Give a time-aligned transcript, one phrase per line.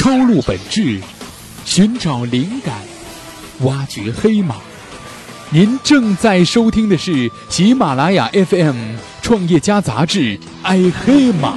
[0.00, 0.98] 抄录本质，
[1.66, 2.74] 寻找灵感，
[3.60, 4.56] 挖掘黑马。
[5.50, 8.76] 您正在收听的是喜马拉雅 FM
[9.20, 11.54] 《创业家杂志》，爱黑马。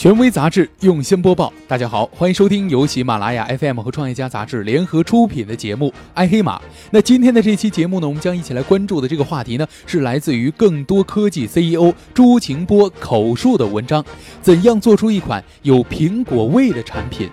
[0.00, 6.56] 权威杂志用心播报，大家好，欢迎收听由喜马拉雅 FM 和创业家杂志联合出品的节目《爱黑马》。
[6.90, 14.02] 那今天的这期节目呢，我们将一起来关注的这个话题呢，是来自于更多科技 CEO 朱晴波口述的文章：
[14.40, 17.28] 怎样做出一款有苹果味的产品？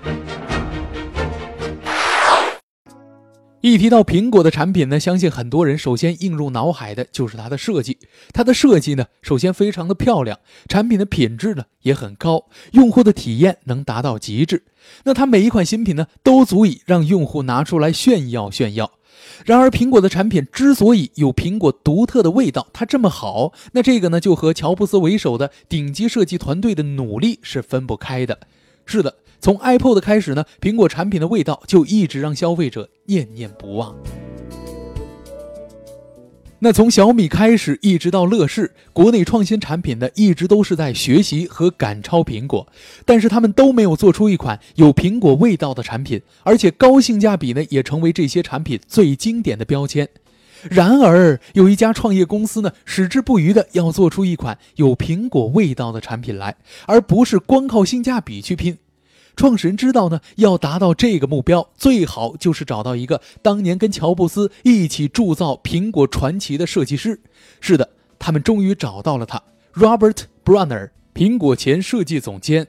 [3.61, 7.97] 一提到苹果的产品呢，相信很多人首先映入脑海的就是它的设计。
[8.31, 10.39] 它的设计呢，首先非常的漂亮，
[10.69, 14.63] 产品的品质呢也很高，用户的体验能达到极致。
[15.05, 18.91] 那它每一款新品呢，都足以让用户拿出来炫耀炫耀。
[19.43, 28.39] 然而，苹果的产品之所以有苹果独特的味道，它这么好，那这个呢，就和乔布斯为首的顶级设计团队的努力是分不开的。
[28.85, 29.15] 是的。
[29.39, 33.95] 从 iPod 开始呢，苹果产品的味道就一直让消费者念念不忘。
[36.59, 42.67] 那从小米开始，一直到乐视，国内创新产品呢，一直都是在学习和赶超苹果，
[43.05, 50.09] 但是他们都没有做出一款有苹果味道的产品，而且高性价比呢，也成为这些产品最经典的标签。
[50.71, 58.75] 然而，有一家创业公司呢，矢志不渝的要做出一款有苹果味道的产品来，而不是光靠性价比去拼。
[59.37, 67.21] 创始人知道呢，要达到这个目标，最好就是找到一个当年跟乔布斯一起铸造苹果传奇的设计师。
[67.61, 67.87] 是的，
[68.17, 69.41] 他们终于找到了他
[69.75, 72.67] ，Robert Brunner，苹果前设计总监。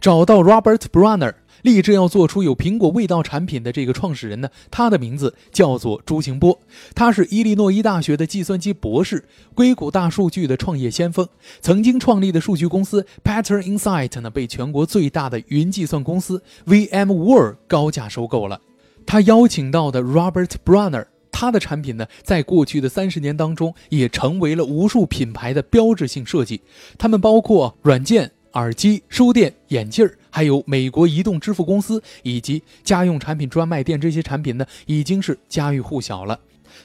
[0.00, 1.34] 找到 Robert Brunner。
[1.62, 6.58] 立志要做出有苹果味道产品的这个创始人呢，他的名字叫做朱晴波，
[6.94, 11.28] 他是伊利诺伊大学的计算机博士，硅谷大数据的创业先锋，
[11.60, 18.60] 曾经创立的数据公司 Pattern Insight 呢，被全国最大的云计算公司 VMware 高价收购了。
[19.06, 26.60] 他邀请到的 Robert Brunner，他的产品呢，在过去的三十年当中，也成为了无数品牌的标志性设计，
[26.98, 28.32] 他们包括软件。
[28.52, 36.38] 耳机、书店、眼镜儿，还有美国移动支付公司以及家用产品专卖店，这些产品呢已经是家喻户晓了。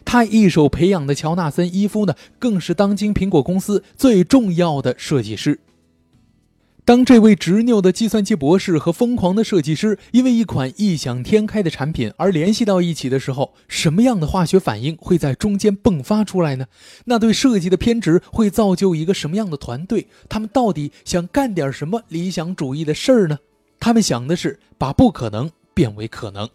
[0.05, 5.59] 他一手培养的乔纳森·伊夫呢，更是当今苹果公司最重要的设计师。
[6.85, 16.65] 当这位执拗的计算机博士和疯狂的设计师因为一款异想天开的产品而联系到一起的时候，什么样的化学反应会在中间迸发出来呢？
[17.05, 20.07] 那对设计的偏执会造就一个什么样的团队？
[20.27, 23.39] 他们到底想干点什么理想主义的事儿呢？
[23.79, 26.49] 他们想的是把不可能变为可能。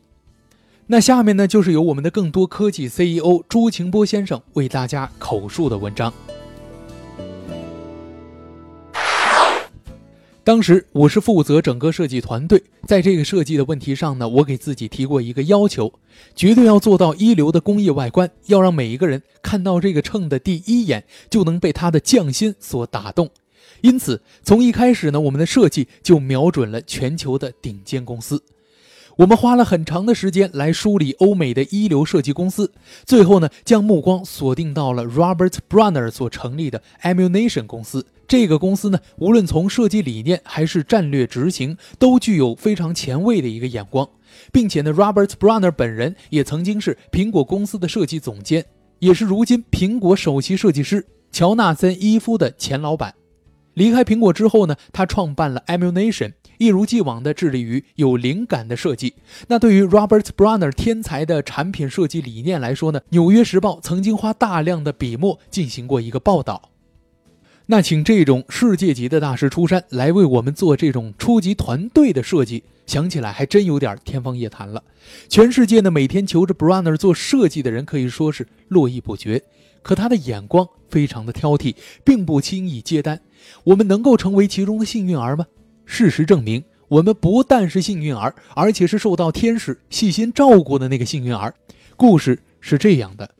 [0.88, 6.12] 那下面呢，就是由我们的更多科技 CEO 朱晴波先生为大家口述的文章。
[10.48, 15.92] 当时我是负责整个设计团队，在这个设计的问题上呢，我给自己提过一个要求，
[16.34, 23.28] 绝对要做到一流的工业外观，要让每一个人看到这个秤的第一眼就能被它的匠心所打动。
[23.82, 28.42] 因此，从一开始呢，我们的设计就瞄准了全球的顶尖公司。
[29.16, 32.72] 我们花了很长的时间来梳理欧美的一流设计公司，
[33.04, 38.06] 最后呢，将目光锁定到了 Robert Brunner 所成立的 Emulation 公司。
[38.28, 44.06] 这个公司呢，无论从设计理念还是战略执行，都具有非常前卫的一个眼光，
[44.52, 48.66] 并且呢，Robert Brunner 本人也曾经是苹果公司的设计总监，
[48.98, 53.14] 也是如今苹果首席设计师乔纳森·伊夫的前老板。
[53.72, 56.34] 离开苹果之后呢，他创办了 Emulation。
[56.58, 59.14] 一如既往地致力于有灵感的设计。
[59.46, 63.00] 那对于 Robert Brunner 天才的产品设计理念来说呢？
[63.10, 66.70] 《纽约时报》曾经花大量的笔墨进行过一个报道。
[67.70, 74.82] 那请这种世界级的大师出山来为我们做这种初级团队的设计，想起来还真有点天方夜谭了。
[75.28, 79.42] 全世界呢，每天求着 Brunner 做设计的人可以说是络绎不绝，
[79.82, 83.20] 可他的眼光非常的挑剔，并不轻易接单。
[83.64, 85.44] 我们能够成为其中的幸运儿吗？
[85.84, 91.52] 事实证明，我们不但是幸运儿，而且是受到天使细心照顾的那个幸运儿。
[91.98, 93.30] 故事是这样的：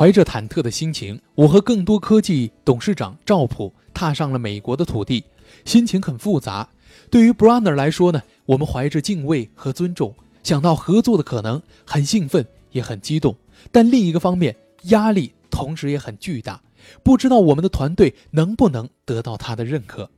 [0.00, 5.22] 怀着忐忑的心情，我和更多科技董事长赵普踏上了美国的土地，
[5.66, 6.66] 心情很复杂。
[7.10, 13.36] 对于 Brunner 来说呢，我们怀着敬畏和尊重，想到合作的可能，很兴奋也很激动。
[13.70, 16.62] 但另一个方面，压力同时也很巨大。
[17.02, 20.08] 不知道我们的团队能不能得到他的认可。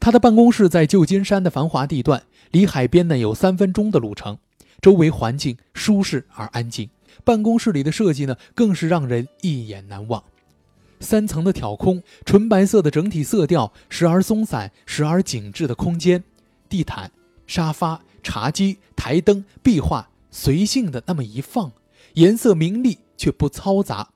[0.00, 4.38] 他的办公室在旧金山的繁华地段，离海边呢有三分钟的路程，
[4.82, 6.90] 周围环境舒适而安静。
[7.24, 10.22] 办公室里的设计呢，更是让人一眼难忘。
[11.00, 16.24] 三层的挑空，纯白色的整体色调，时而松散，时而紧致的空间，
[16.68, 17.10] 地毯、
[17.46, 21.70] 沙发、茶几、台灯、壁画，随性的那么一放，
[22.14, 24.08] 颜色明丽却不嘈杂。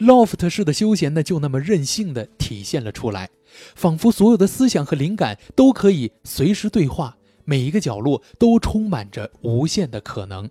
[0.00, 3.30] loft 式的休闲呢，就那么任性的体现了出来，
[3.74, 10.48] 仿佛所有的思想和灵感都可以随时对话，每一个角落都充满着无限的可能。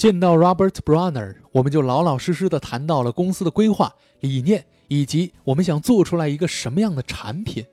[0.00, 7.66] 见到 Robert Bronner，我们就老老实实的谈到了公司的规划理念，以及我们想做出来一个什么样的产品。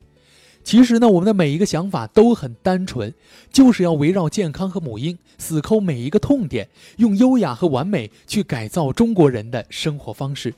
[0.61, 3.13] 其实呢，我们的每一个想法都很单纯，
[3.49, 10.53] 就是要围绕健康和母婴，死抠每一个痛点，用优雅和完美去改造中国人的生活方式，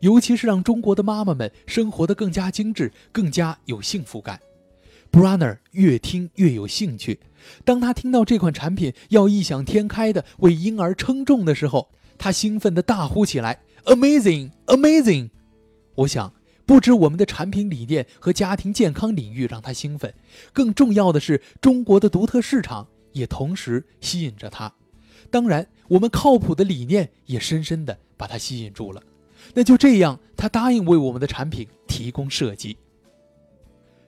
[0.00, 4.40] 尤其是让中国的妈妈们生活得更加精致，更加有幸福感。
[5.12, 7.20] Bronner 越听越有兴趣。
[7.64, 15.30] 当他听到这款产品要异想天开的为婴儿称重的时候，他兴奋地大呼起来：“Amazing, amazing！”
[15.96, 16.32] 我想，
[16.66, 20.14] 不止我们的产品理念和家庭健康领域让他兴奋，
[20.52, 24.72] 更重要的是中国的独特市场也同时吸引着他。
[25.30, 29.02] 当然，我们靠谱的理念也深深地把他吸引住了。
[29.54, 32.76] 那就这样，他答应为我们的产品提供设计。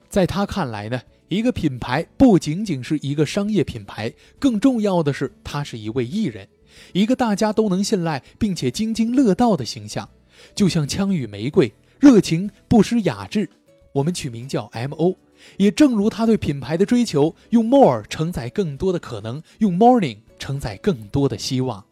[0.07, 1.01] 在他看来呢？
[1.33, 6.47] 一个品牌不仅仅是一个商业品牌，更重要的是，他是一位艺人，
[6.91, 10.07] 一个大家都能信赖并且津津乐道的形象，
[10.53, 13.49] 就像枪与玫瑰，热情不失雅致。
[13.93, 15.15] 我们取名叫 M.O，
[15.57, 21.83] 也正如他对品牌的追求，用 more 承载更多的可能，用 morning 承载更多的希望。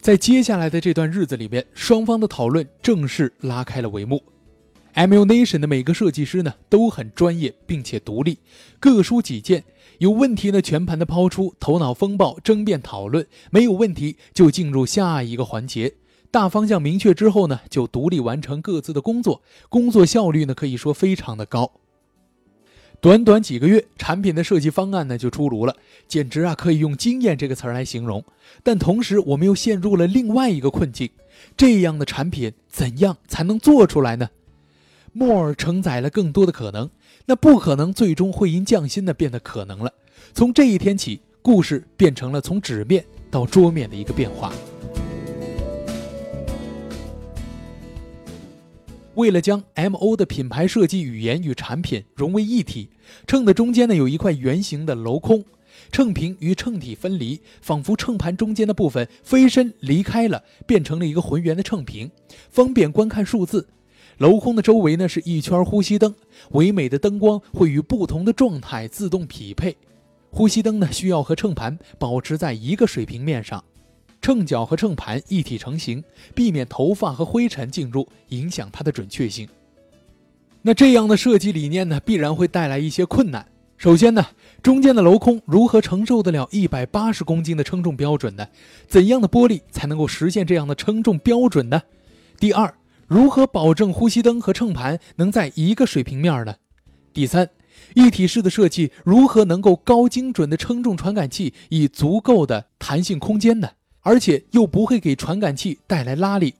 [0.00, 4.22] 在接下来的这段日子里面，双方的讨论正式拉开了帷幕。
[4.94, 8.38] Emulation 的每个设计师呢都很专业并且独立，
[8.78, 9.64] 各抒己见，
[9.98, 15.94] 有问题呢全盘的抛出，头脑风暴争辩讨论，没有问题就进入下一个环节。
[16.30, 21.72] 大方向明确之后呢，就独立完成各自的工作，工作效率呢可以说非常的高。
[23.00, 25.74] 短短几个月，产品的设计方案呢就出炉了，
[26.06, 28.22] 简直啊可以用惊艳这个词儿来形容。
[28.62, 31.10] 但同时，我们又陷入了另外一个困境：
[31.56, 34.28] 这样的产品怎样才能做出来呢
[35.12, 36.90] ？more 承载了更多的可能，
[37.26, 39.92] 那不可能最终会因匠心的变得可能了。
[40.34, 44.52] 从这一天起，故事变成了从纸面到桌面的一个变化。
[49.14, 52.88] 为了将 MO 的品牌设计语言与产品融为一体，
[53.26, 55.44] 秤的中间呢有一块圆形的镂空，
[55.90, 62.10] 秤屏与秤体分离，仿佛秤盘中间的部分飞身离开了，变成了一个浑圆的秤屏，
[62.48, 63.68] 方便观看数字。
[64.18, 66.14] 镂空的周围呢是一圈呼吸灯，
[66.50, 69.76] 唯美的灯光会与不同的状态自动匹配。
[70.30, 73.62] 呼吸灯呢需要和秤盘保持在一个水平面上，
[74.20, 76.02] 秤脚和秤盘一体成型，
[76.34, 79.48] 避免头发和灰尘进入影响它的准确性。
[80.62, 83.46] 那这样的设计理念呢必然会带来一些困难。
[83.76, 84.24] 首先呢，
[84.62, 88.46] 中间的镂空如何承受得了一百八十公斤的称重标准呢？
[88.86, 91.82] 怎样的玻璃才能够实现这样的称重标准呢？
[92.38, 92.72] 第二。
[93.12, 96.54] 如何保证呼吸灯和秤盘能在一个水平面呢？
[97.12, 97.50] 第三，
[97.94, 103.68] 一体式的设计如何能够高精准的称重传感器以足够的弹性空间呢？
[104.00, 106.54] 而且又不会给传感器带来拉力。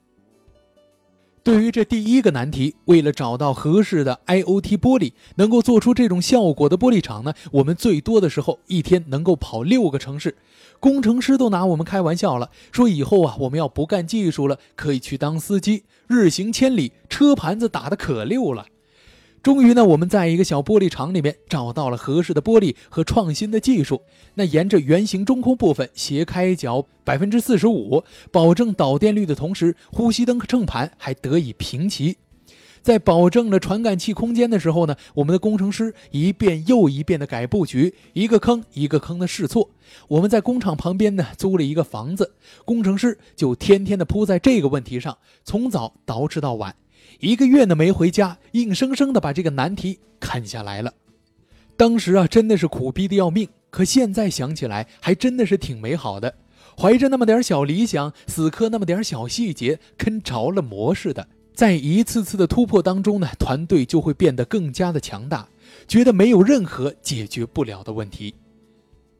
[1.44, 10.36] 对于这第一个难题，为了找到合适的 IOT 玻璃，能够做出这种效果的玻璃厂呢，我们最多的时候一天能够跑六个城市，
[10.78, 18.66] 工程师都拿我们开玩笑了，说以后啊，我们要不干技术了，可以去当司机，日行千里，车盘子打得可溜了。
[19.42, 24.00] 终于呢，我们在一个小玻璃厂里面找到了合适的玻璃和创新的技术。
[24.34, 32.18] 那沿着圆形中空部分斜开角百分之四十五，保证导电率的同时，呼吸灯和秤盘还得以平齐。
[32.82, 39.70] 在保证了传感器空间的时候呢，我们的工程师一遍又一遍的改布局，一个坑一个坑的试错。
[40.06, 42.34] 我们在工厂旁边呢租了一个房子，
[42.64, 46.76] 工程师就天天的扑在这个问题上，从早捯饬到晚。
[47.20, 50.92] 一个月呢没回家，硬生生的把这个难题砍下来了。
[51.76, 53.48] 当时啊，真的是苦逼的要命。
[53.70, 56.34] 可现在想起来，还真的是挺美好的。
[56.78, 61.26] 怀着那么点小理想，死磕那么点小细节，跟着了魔似的。
[61.54, 65.48] 在一次次的突破当中呢，团队就会变得更加的强大，
[65.86, 68.34] 觉得没有任何解决不了的问题。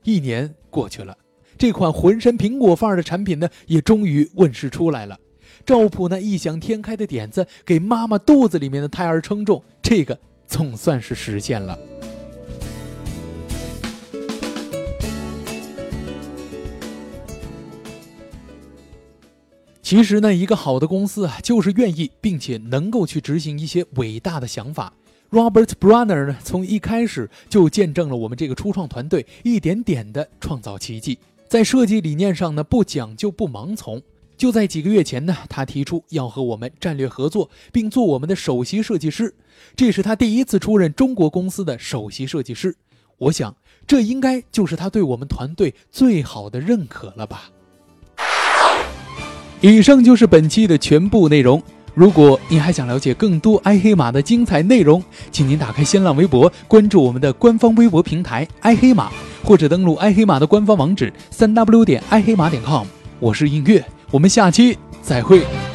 [0.03, 1.17] 一年过去了，
[1.59, 5.19] 这款浑身苹果范儿的产品呢，也终于问世出来了。
[5.65, 11.79] 赵普那异想天开的点子，给妈妈肚子里面的胎儿称重，这个总算是实现了。
[19.83, 24.91] 其实呢，一个好的公司啊，就是愿意并且能够去执行一些伟大的想法。
[25.31, 31.19] Robert Brunner 呢，从一开始就见证了我们这个初创团队一点点的创造奇迹。
[31.47, 34.01] 在设计理念上呢，不讲究不盲从。
[34.43, 39.33] 就在几个月前呢，他提出要和我们战略合作，并做我们的首席设计师。
[39.77, 42.75] 这是他第一次出任中国公司的首席设计师。
[43.19, 43.55] 我想，
[43.87, 47.51] 这应该就是他对我们团队最好的认可了吧。
[49.61, 51.63] 以上就是本期的全部内容。
[51.95, 59.13] 如果您还想了解更多爱黑马的精彩内容，请您打开新浪微博，关注我们的官方微博平台“爱黑马”，
[59.45, 62.85] 或者登录爱黑马的官方网址三 w 点爱黑马点 com。
[63.21, 65.72] 我是映月，我们下期再会。